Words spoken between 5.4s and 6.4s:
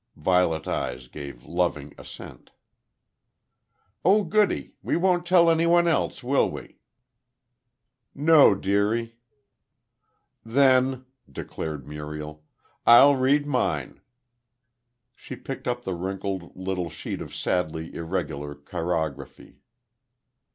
anyone else,